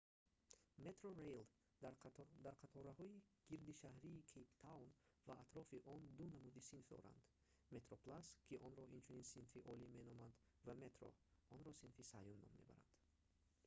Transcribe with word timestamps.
metrorail 0.85 1.43
дар 2.45 2.55
қатораҳои 2.63 3.17
гирдишаҳрии 3.49 4.25
кейптаун 4.33 4.89
ва 5.27 5.33
атрофи 5.43 5.77
он 5.95 6.01
ду 6.17 6.25
намуди 6.35 6.61
синф 6.69 6.85
дорад: 6.93 7.19
metroplus 7.73 8.27
ки 8.47 8.55
онро 8.67 8.83
инчунин 8.97 9.25
синфи 9.33 9.59
олӣ 9.71 9.87
меноманд 9.95 10.35
ва 10.65 10.73
metro 10.83 11.09
онро 11.55 11.71
синфи 11.81 12.03
сеюм 12.13 12.37
ном 12.43 12.51
мебаранд 12.57 12.85